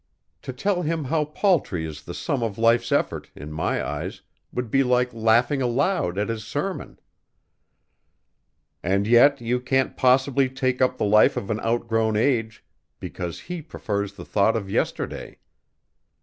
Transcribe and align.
To 0.41 0.51
tell 0.51 0.81
him 0.81 1.03
how 1.03 1.25
paltry 1.25 1.85
is 1.85 2.01
the 2.01 2.15
sum 2.15 2.41
of 2.41 2.53
his 2.53 2.57
life's 2.63 2.91
effort, 2.91 3.29
in 3.35 3.51
my 3.51 3.87
eyes, 3.87 4.23
would 4.51 4.71
be 4.71 4.83
like 4.83 5.13
laughing 5.13 5.61
aloud 5.61 6.17
at 6.17 6.27
his 6.27 6.43
sermon." 6.43 6.99
"And 8.81 9.05
yet 9.05 9.41
you 9.41 9.59
can't 9.59 9.95
possibly 9.95 10.49
take 10.49 10.81
up 10.81 10.97
the 10.97 11.05
life 11.05 11.37
of 11.37 11.51
an 11.51 11.59
outgrown 11.59 12.17
age 12.17 12.65
because 12.99 13.41
he 13.41 13.61
prefers 13.61 14.13
the 14.13 14.25
thought 14.25 14.55
of 14.57 14.71
yesterday." 14.71 15.37